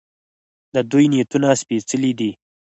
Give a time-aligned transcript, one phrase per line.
[0.73, 2.31] د دوی نیتونه سپیڅلي دي.